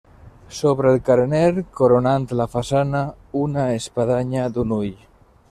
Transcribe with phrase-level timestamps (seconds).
[0.59, 3.03] Sobre el carener, coronant la façana,
[3.45, 4.93] una espadanya d'un ull.